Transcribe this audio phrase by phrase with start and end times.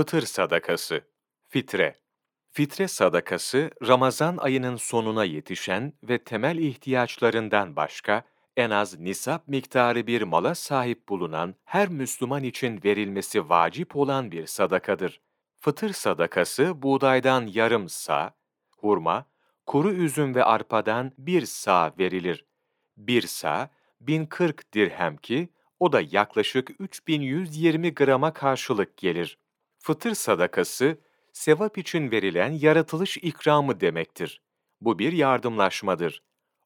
[0.00, 1.00] Fıtır sadakası,
[1.48, 1.96] fitre.
[2.50, 8.22] Fitre sadakası, Ramazan ayının sonuna yetişen ve temel ihtiyaçlarından başka,
[8.56, 14.46] en az nisap miktarı bir mala sahip bulunan her Müslüman için verilmesi vacip olan bir
[14.46, 15.20] sadakadır.
[15.58, 18.34] Fıtır sadakası, buğdaydan yarım sağ,
[18.76, 19.26] hurma,
[19.66, 22.44] kuru üzüm ve arpadan bir sağ verilir.
[22.96, 23.70] Bir sağ,
[24.00, 25.48] 1040 dirhem ki,
[25.80, 29.38] o da yaklaşık 3120 grama karşılık gelir.
[29.82, 30.98] Fıtır sadakası,
[31.32, 34.40] sevap için verilen yaratılış ikramı demektir.
[34.80, 36.22] Bu bir yardımlaşmadır.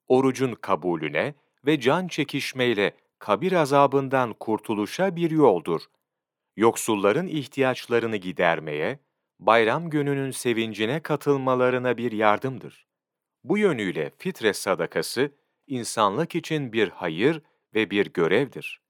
[0.08, 1.34] Orucun kabulüne
[1.66, 5.82] ve can çekişmeyle kabir azabından kurtuluşa bir yoldur.
[6.56, 8.98] Yoksulların ihtiyaçlarını gidermeye,
[9.38, 12.86] bayram gününün sevincine katılmalarına bir yardımdır.
[13.44, 15.30] Bu yönüyle fitre sadakası,
[15.66, 17.42] insanlık için bir hayır
[17.74, 18.80] ve bir görevdir.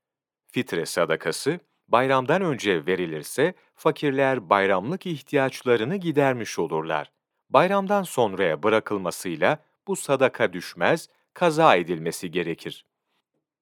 [0.47, 7.11] Fitre sadakası, bayramdan önce verilirse fakirler bayramlık ihtiyaçlarını gidermiş olurlar.
[7.51, 12.87] Bayramdan sonraya bırakılmasıyla bu sadaka düşmez, kaza edilmesi gerekir.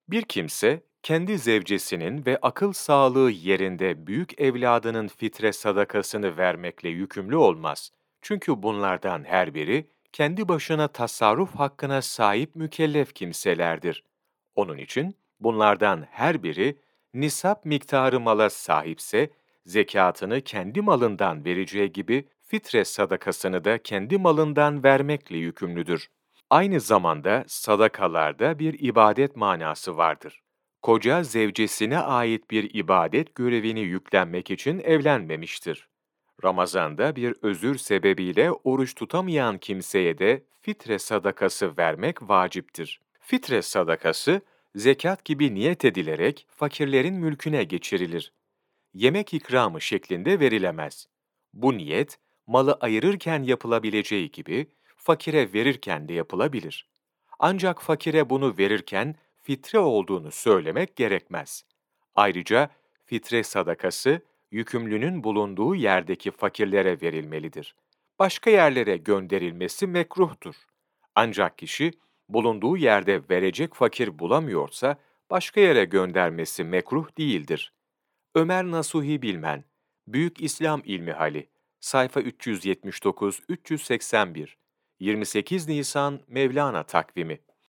[0.09, 7.91] Bir kimse kendi zevcesinin ve akıl sağlığı yerinde büyük evladının fitre sadakasını vermekle yükümlü olmaz.
[8.23, 14.05] Çünkü bunlardan her biri kendi başına tasarruf hakkına sahip mükellef kimselerdir.
[14.55, 16.79] Onun için bunlardan her biri
[17.15, 19.31] nisap miktarı mala sahipse,
[19.67, 26.09] zekatını kendi malından vereceği gibi fitre sadakasını da kendi malından vermekle yükümlüdür.
[26.51, 30.43] Aynı zamanda sadakalarda bir ibadet manası vardır.
[30.83, 35.89] Koca zevcesine ait bir ibadet görevini yüklenmek için evlenmemiştir.
[36.45, 43.01] Ramazanda bir özür sebebiyle oruç tutamayan kimseye de fitre sadakası vermek vaciptir.
[43.21, 44.41] Fitre sadakası,
[44.75, 48.33] zekat gibi niyet edilerek fakirlerin mülküne geçirilir.
[48.95, 51.07] Yemek ikramı şeklinde verilemez.
[51.53, 56.89] Bu niyet, malı ayırırken yapılabileceği gibi, fakire verirken de yapılabilir.
[57.39, 61.65] Ancak fakire bunu verirken fitre olduğunu söylemek gerekmez.
[62.15, 62.71] Ayrıca
[63.05, 67.75] fitre sadakası, yükümlünün bulunduğu yerdeki fakirlere verilmelidir.
[68.19, 70.55] Başka yerlere gönderilmesi mekruhtur.
[71.15, 71.93] Ancak kişi,
[72.33, 74.97] bulunduğu yerde verecek fakir bulamıyorsa,
[75.31, 77.73] başka yere göndermesi mekruh değildir.
[78.35, 79.65] Ömer Nasuhi Bilmen,
[80.07, 81.49] Büyük İslam İlmihali,
[81.81, 84.49] sayfa 379-381,
[85.01, 87.39] 28 Nisan Mevlana takvimi